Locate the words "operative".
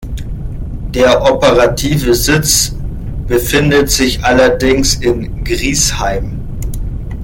1.31-2.15